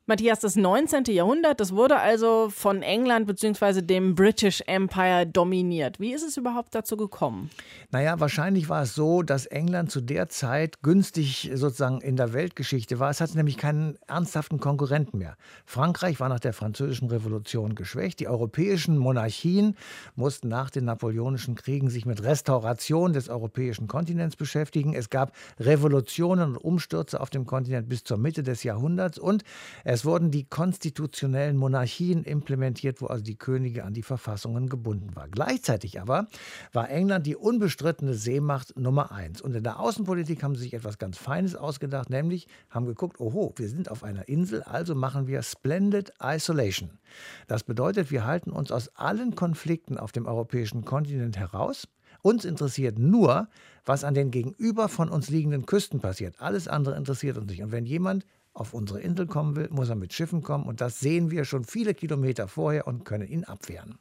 [0.07, 1.05] Matthias, das 19.
[1.15, 3.81] Jahrhundert, das wurde also von England bzw.
[3.81, 5.99] dem British Empire dominiert.
[5.99, 7.49] Wie ist es überhaupt dazu gekommen?
[7.91, 12.99] Naja, wahrscheinlich war es so, dass England zu der Zeit günstig sozusagen in der Weltgeschichte
[12.99, 13.09] war.
[13.09, 15.39] Es hatte nämlich keinen ernsthaften Konkurrenten mehr.
[15.65, 18.21] Frankreich war nach der Französischen Revolution geschwächt.
[18.21, 19.75] Die europäischen Monarchien
[20.17, 24.93] mussten nach den napoleonischen Kriegen sich mit Restauration des europäischen Kontinents beschäftigen.
[24.93, 29.45] Es gab Revolutionen und Umstürze auf dem Kontinent bis zur Mitte des Jahrhunderts und
[29.95, 35.29] es wurden die konstitutionellen Monarchien implementiert, wo also die Könige an die Verfassungen gebunden war.
[35.29, 36.27] Gleichzeitig aber
[36.73, 39.41] war England die unbestrittene Seemacht Nummer eins.
[39.41, 43.55] Und in der Außenpolitik haben sie sich etwas ganz Feines ausgedacht, nämlich haben geguckt, oho,
[43.55, 46.99] wir sind auf einer Insel, also machen wir Splendid Isolation.
[47.47, 51.87] Das bedeutet, wir halten uns aus allen Konflikten auf dem europäischen Kontinent heraus.
[52.21, 53.47] Uns interessiert nur,
[53.85, 56.41] was an den gegenüber von uns liegenden Küsten passiert.
[56.41, 57.63] Alles andere interessiert uns nicht.
[57.63, 60.67] Und wenn jemand auf unsere Insel kommen will, muss er mit Schiffen kommen.
[60.67, 63.99] Und das sehen wir schon viele Kilometer vorher und können ihn abwehren.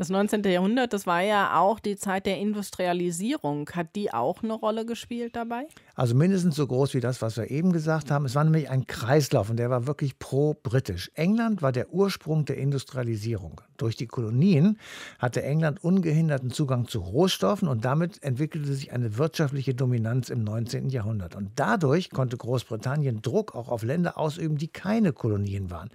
[0.00, 0.42] Das 19.
[0.44, 3.68] Jahrhundert, das war ja auch die Zeit der Industrialisierung.
[3.74, 5.66] Hat die auch eine Rolle gespielt dabei?
[5.94, 8.24] Also mindestens so groß wie das, was wir eben gesagt haben.
[8.24, 11.10] Es war nämlich ein Kreislauf und der war wirklich pro-britisch.
[11.16, 13.60] England war der Ursprung der Industrialisierung.
[13.76, 14.78] Durch die Kolonien
[15.18, 20.88] hatte England ungehinderten Zugang zu Rohstoffen und damit entwickelte sich eine wirtschaftliche Dominanz im 19.
[20.88, 21.36] Jahrhundert.
[21.36, 25.90] Und dadurch konnte Großbritannien Druck auch auf Länder ausüben, die keine Kolonien waren.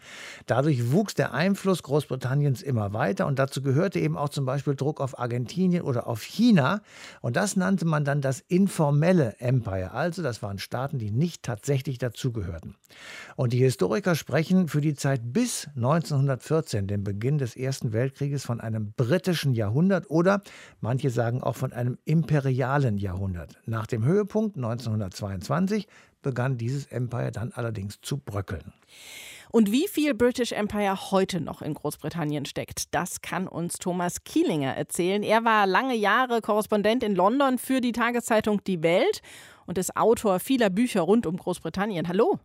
[0.45, 3.63] Dadurch wuchs der Einfluss Großbritanniens immer weiter und dazu
[3.95, 6.81] gehörte eben auch zum Beispiel Druck auf Argentinien oder auf China.
[7.21, 9.91] Und das nannte man dann das informelle Empire.
[9.91, 12.75] Also das waren Staaten, die nicht tatsächlich dazugehörten.
[13.35, 18.59] Und die Historiker sprechen für die Zeit bis 1914, dem Beginn des Ersten Weltkrieges von
[18.59, 20.41] einem britischen Jahrhundert oder
[20.81, 23.55] manche sagen auch von einem imperialen Jahrhundert.
[23.65, 25.87] Nach dem Höhepunkt 1922
[26.21, 28.73] begann dieses Empire dann allerdings zu bröckeln.
[29.55, 34.75] Und wie viel British Empire heute noch in Großbritannien steckt, das kann uns Thomas Kielinger
[34.75, 35.23] erzählen.
[35.23, 39.21] Er war lange Jahre Korrespondent in London für die Tageszeitung Die Welt
[39.65, 42.09] und ist Autor vieler Bücher rund um Großbritannien.
[42.09, 42.37] Hallo.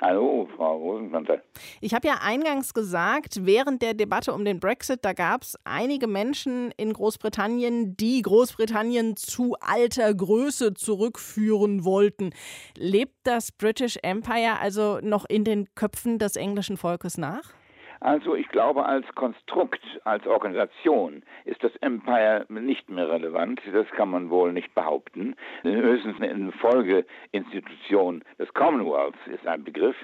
[0.00, 1.40] Hallo, Frau Rosenplanter.
[1.80, 6.08] Ich habe ja eingangs gesagt, während der Debatte um den Brexit, da gab es einige
[6.08, 12.30] Menschen in Großbritannien, die Großbritannien zu alter Größe zurückführen wollten.
[12.76, 17.54] Lebt das British Empire also noch in den Köpfen des englischen Volkes nach?
[18.04, 23.62] Also ich glaube, als Konstrukt, als Organisation ist das Empire nicht mehr relevant.
[23.72, 25.34] Das kann man wohl nicht behaupten.
[25.62, 29.96] Höchstens eine Folgeinstitution des Commonwealths ist ein Begriff.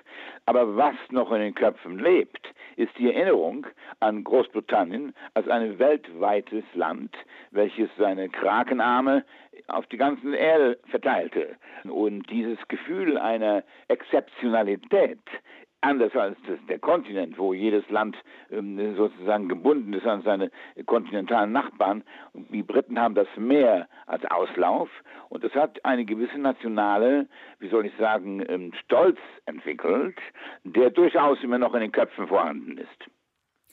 [0.46, 2.40] Aber was noch in den Köpfen lebt,
[2.76, 3.66] ist die Erinnerung
[3.98, 7.14] an Großbritannien als ein weltweites Land,
[7.50, 9.26] welches seine Krakenarme
[9.68, 11.54] auf die ganze Erde verteilte.
[11.84, 15.20] Und dieses Gefühl einer Exzeptionalität
[15.80, 18.16] anders als das, der Kontinent, wo jedes Land
[18.50, 20.50] ähm, sozusagen gebunden ist an seine
[20.86, 22.04] kontinentalen Nachbarn.
[22.34, 24.88] Die Briten haben das Meer als Auslauf
[25.28, 30.18] und es hat eine gewisse nationale, wie soll ich sagen, ähm, Stolz entwickelt,
[30.64, 33.10] der durchaus immer noch in den Köpfen vorhanden ist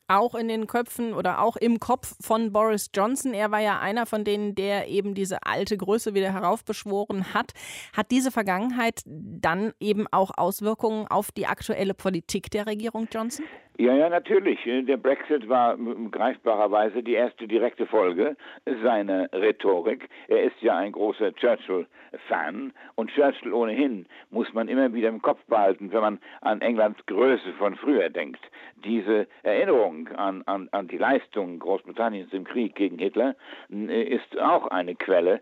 [0.07, 3.33] auch in den Köpfen oder auch im Kopf von Boris Johnson.
[3.33, 7.53] Er war ja einer von denen, der eben diese alte Größe wieder heraufbeschworen hat.
[7.93, 13.45] Hat diese Vergangenheit dann eben auch Auswirkungen auf die aktuelle Politik der Regierung Johnson?
[13.79, 14.59] Ja, ja, natürlich.
[14.65, 15.77] Der Brexit war
[16.09, 18.35] greifbarerweise die erste direkte Folge
[18.81, 20.09] seiner Rhetorik.
[20.27, 25.43] Er ist ja ein großer Churchill-Fan und Churchill ohnehin muss man immer wieder im Kopf
[25.45, 28.39] behalten, wenn man an Englands Größe von früher denkt.
[28.83, 33.35] Diese Erinnerung an, an, an die Leistungen Großbritanniens im Krieg gegen Hitler
[33.71, 35.39] äh, ist auch eine Quelle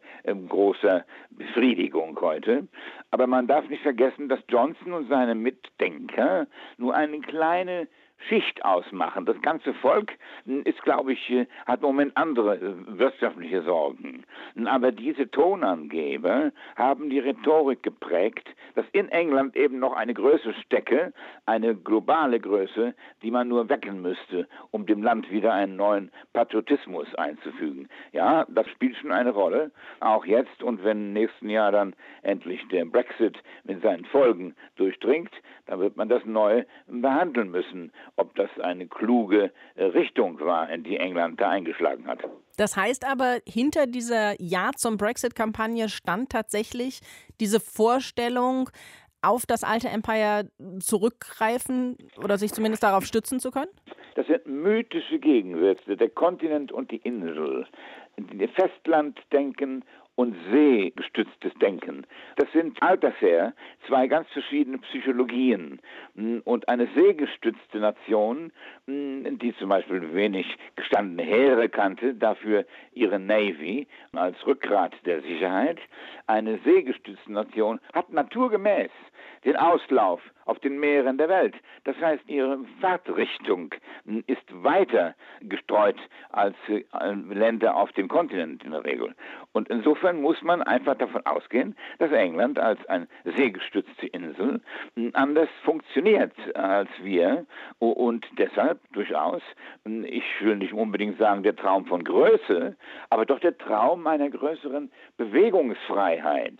[0.49, 2.67] großer Befriedigung heute.
[3.11, 7.87] Aber man darf nicht vergessen, dass Johnson und seine Mitdenker nur eine kleine
[8.27, 9.25] Schicht ausmachen.
[9.25, 10.13] Das ganze Volk
[10.45, 14.23] hm, ist, glaube ich, äh, hat im Moment andere äh, wirtschaftliche Sorgen.
[14.65, 21.13] Aber diese Tonangeber haben die Rhetorik geprägt, dass in England eben noch eine Größe stecke,
[21.45, 27.13] eine globale Größe, die man nur wecken müsste, um dem Land wieder einen neuen Patriotismus
[27.15, 27.87] einzufügen.
[28.11, 32.65] Ja, das spielt schon eine Rolle, auch jetzt und wenn im nächsten Jahr dann endlich
[32.69, 35.31] der Brexit mit seinen Folgen durchdringt,
[35.67, 40.83] dann wird man das neu behandeln müssen ob das eine kluge äh, Richtung war, in
[40.83, 42.19] die England da eingeschlagen hat.
[42.57, 47.01] Das heißt aber, hinter dieser Ja zum Brexit-Kampagne stand tatsächlich
[47.39, 48.69] diese Vorstellung,
[49.25, 53.71] auf das alte Empire zurückgreifen oder sich zumindest darauf stützen zu können?
[54.15, 57.65] Das sind mythische Gegensätze, der Kontinent und die Insel.
[58.55, 59.83] Festlanddenken
[60.15, 62.05] und seegestütztes Denken.
[62.37, 63.53] Das sind altersher
[63.87, 65.79] zwei ganz verschiedene Psychologien.
[66.45, 68.51] Und eine seegestützte Nation,
[68.87, 75.79] die zum Beispiel wenig gestandene Heere kannte, dafür ihre Navy als Rückgrat der Sicherheit,
[76.27, 78.91] eine seegestützte Nation hat naturgemäß
[79.43, 81.55] den Auslauf auf den Meeren der Welt.
[81.83, 83.73] Das heißt, ihre Fahrtrichtung
[84.27, 85.97] ist weiter gestreut
[86.31, 86.83] als äh,
[87.29, 89.15] Länder auf dem Kontinent in der Regel.
[89.51, 94.61] Und insofern muss man einfach davon ausgehen, dass England als eine seegestützte Insel
[95.13, 97.45] anders funktioniert als wir
[97.79, 99.41] und deshalb durchaus,
[99.85, 102.75] ich will nicht unbedingt sagen der Traum von Größe,
[103.09, 106.59] aber doch der Traum einer größeren Bewegungsfreiheit.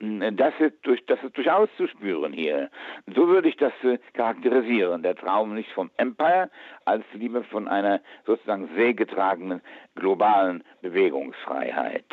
[0.00, 2.70] Das ist, durch, das ist durchaus zu spüren hier.
[3.18, 5.02] So würde ich das äh, charakterisieren.
[5.02, 6.50] Der Traum nicht vom Empire,
[6.84, 9.60] als lieber von einer sozusagen seegetragenen
[9.96, 12.04] globalen Bewegungsfreiheit.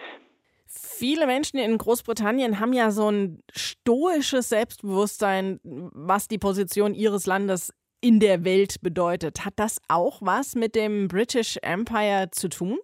[0.66, 7.72] Viele Menschen in Großbritannien haben ja so ein stoisches Selbstbewusstsein, was die Position ihres Landes
[8.02, 9.46] in der Welt bedeutet.
[9.46, 12.80] Hat das auch was mit dem British Empire zu tun?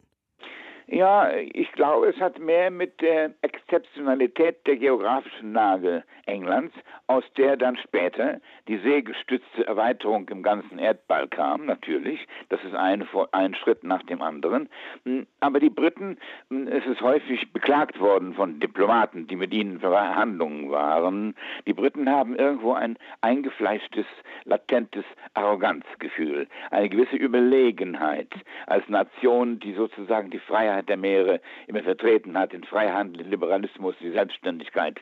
[0.92, 6.76] Ja, ich glaube, es hat mehr mit der Exzeptionalität der geografischen Lage Englands,
[7.08, 12.28] aus der dann später die seegestützte Erweiterung im ganzen Erdball kam, natürlich.
[12.50, 14.68] Das ist ein, ein Schritt nach dem anderen.
[15.06, 16.18] Hm, aber die Briten,
[16.50, 21.36] hm, es ist häufig beklagt worden von Diplomaten, die mit ihnen Verhandlungen waren.
[21.68, 24.06] Die Briten haben irgendwo ein eingefleischtes,
[24.44, 28.30] latentes Arroganzgefühl, eine gewisse Überlegenheit
[28.68, 33.32] als Nation, die sozusagen die Freiheit Freiheit der Meere immer vertreten hat, den Freihandel, den
[33.32, 35.00] Liberalismus, die Selbstständigkeit,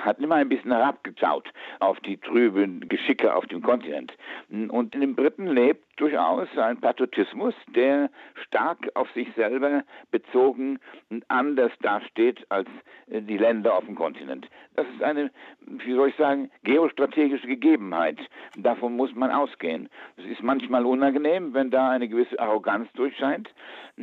[0.00, 1.50] hat immer ein bisschen herabgeschaut
[1.80, 4.12] auf die trüben Geschicke auf dem Kontinent.
[4.50, 8.10] Und in den Briten lebt durchaus ein Patriotismus, der
[8.46, 10.78] stark auf sich selber bezogen
[11.10, 12.68] und anders dasteht als
[13.10, 14.46] äh, die Länder auf dem Kontinent.
[14.74, 15.30] Das ist eine,
[15.60, 18.18] wie soll ich sagen, geostrategische Gegebenheit.
[18.56, 19.88] Davon muss man ausgehen.
[20.16, 23.48] Es ist manchmal unangenehm, wenn da eine gewisse Arroganz durchscheint,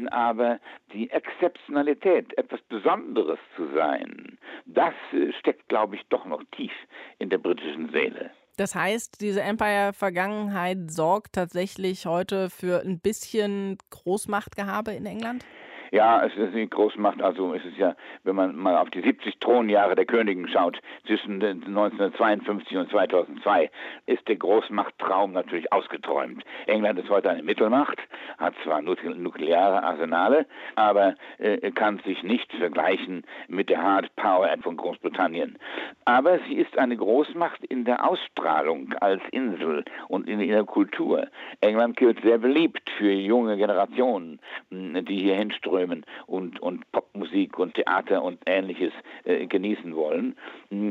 [0.10, 0.60] aber
[0.94, 6.72] die Exzeptionalität, etwas Besonderes zu sein, das äh, steckt, glaube ich, doch noch tief
[7.20, 8.32] in der britischen Seele.
[8.58, 15.44] Das heißt, diese Empire-Vergangenheit sorgt tatsächlich heute für ein bisschen Großmachtgehabe in England?
[15.94, 17.22] Ja, es ist eine Großmacht.
[17.22, 21.34] Also es ist ja, wenn man mal auf die 70 Thronjahre der Königin schaut, zwischen
[21.34, 23.70] 1952 und 2002,
[24.08, 26.44] ist der Großmachttraum natürlich ausgeträumt.
[26.66, 28.00] England ist heute eine Mittelmacht,
[28.40, 34.78] hat zwar nukleare Arsenale, aber äh, kann sich nicht vergleichen mit der Hard Power von
[34.78, 35.60] Großbritannien.
[36.06, 41.28] Aber sie ist eine Großmacht in der Ausstrahlung als Insel und in ihrer Kultur.
[41.62, 44.40] England gilt sehr beliebt für junge Generationen,
[44.72, 48.92] die hier hinströmen strömen und, und Popmusik und Theater und ähnliches
[49.26, 50.36] äh, genießen wollen.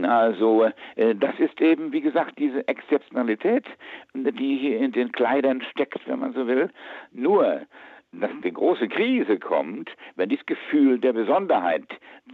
[0.05, 3.65] Also äh, das ist eben, wie gesagt, diese Exzeptionalität,
[4.15, 6.71] die hier in den Kleidern steckt, wenn man so will.
[7.13, 7.63] Nur
[8.13, 11.85] dass die große Krise kommt, wenn dieses Gefühl der Besonderheit,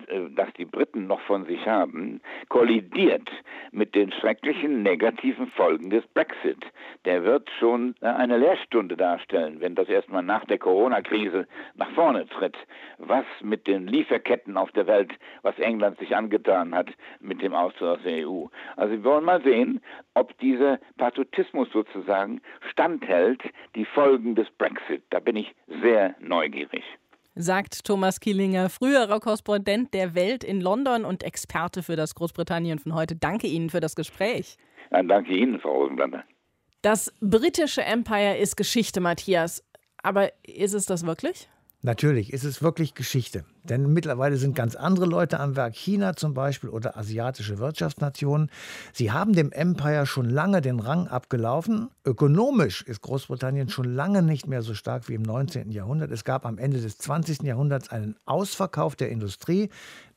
[0.09, 3.29] äh, das die Briten noch von sich haben, kollidiert
[3.71, 6.65] mit den schrecklichen negativen Folgen des Brexit.
[7.05, 12.27] Der wird schon äh, eine Lehrstunde darstellen, wenn das erstmal nach der Corona-Krise nach vorne
[12.27, 12.57] tritt.
[12.99, 15.13] Was mit den Lieferketten auf der Welt,
[15.43, 16.89] was England sich angetan hat
[17.21, 18.47] mit dem Austritt aus der EU.
[18.77, 19.81] Also wir wollen mal sehen,
[20.15, 23.43] ob dieser Patriotismus sozusagen standhält,
[23.77, 25.03] die Folgen des Brexit.
[25.11, 26.83] Da bin ich sehr neugierig.
[27.35, 32.95] Sagt Thomas Kielinger, früherer Korrespondent der Welt in London und Experte für das Großbritannien von
[32.95, 33.15] heute.
[33.15, 34.57] Danke Ihnen für das Gespräch.
[34.91, 36.25] Ja, danke Ihnen, Frau Rosenblatter.
[36.83, 39.65] Das britische Empire ist Geschichte, Matthias.
[40.03, 41.49] Aber ist es das wirklich?
[41.83, 43.45] Natürlich ist es wirklich Geschichte.
[43.63, 48.51] Denn mittlerweile sind ganz andere Leute am Werk, China zum Beispiel oder asiatische Wirtschaftsnationen.
[48.93, 51.89] Sie haben dem Empire schon lange den Rang abgelaufen.
[52.05, 55.71] Ökonomisch ist Großbritannien schon lange nicht mehr so stark wie im 19.
[55.71, 56.11] Jahrhundert.
[56.11, 57.43] Es gab am Ende des 20.
[57.43, 59.69] Jahrhunderts einen Ausverkauf der Industrie.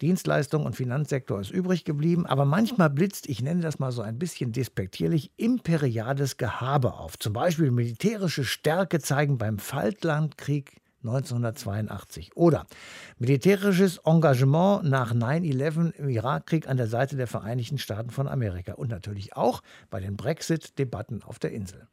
[0.01, 2.25] Dienstleistung und Finanzsektor ist übrig geblieben.
[2.25, 7.19] Aber manchmal blitzt, ich nenne das mal so ein bisschen despektierlich, imperiales Gehabe auf.
[7.19, 12.35] Zum Beispiel militärische Stärke zeigen beim Falklandkrieg 1982.
[12.35, 12.65] Oder
[13.17, 18.73] militärisches Engagement nach 9-11 im Irakkrieg an der Seite der Vereinigten Staaten von Amerika.
[18.73, 21.87] Und natürlich auch bei den Brexit-Debatten auf der Insel.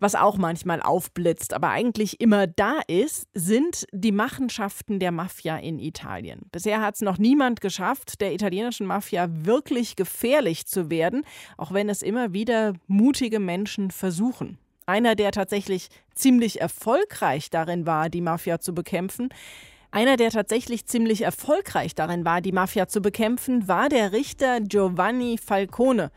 [0.00, 5.78] Was auch manchmal aufblitzt, aber eigentlich immer da ist, sind die Machenschaften der Mafia in
[5.78, 6.46] Italien.
[6.52, 11.22] Bisher hat es noch niemand geschafft, der italienischen Mafia wirklich gefährlich zu werden,
[11.58, 14.56] auch wenn es immer wieder mutige Menschen versuchen.
[14.90, 19.28] Einer, der tatsächlich ziemlich erfolgreich darin war, die Mafia zu bekämpfen.
[19.92, 25.38] Einer, der tatsächlich ziemlich erfolgreich darin war, die Mafia zu bekämpfen, war der Richter Giovanni
[25.38, 26.10] Falcone.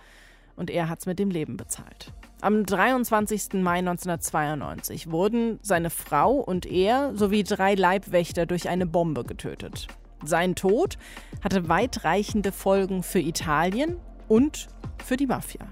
[0.56, 2.12] Und er hat es mit dem Leben bezahlt.
[2.42, 3.62] Am 23.
[3.62, 9.86] Mai 1992 wurden seine Frau und er sowie drei Leibwächter durch eine Bombe getötet.
[10.24, 10.98] Sein Tod
[11.44, 13.98] hatte weitreichende Folgen für Italien
[14.28, 14.68] und
[15.06, 15.68] für die Mafia.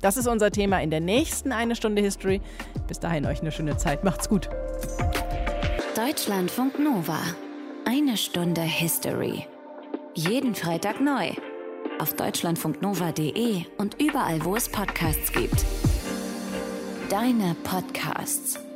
[0.00, 2.40] Das ist unser Thema in der nächsten Eine Stunde History.
[2.88, 4.04] Bis dahin euch eine schöne Zeit.
[4.04, 4.48] Macht's gut.
[5.94, 7.18] Deutschlandfunk Nova.
[7.84, 9.46] Eine Stunde History.
[10.14, 11.30] Jeden Freitag neu.
[11.98, 15.64] Auf deutschlandfunknova.de und überall, wo es Podcasts gibt.
[17.10, 18.69] Deine Podcasts.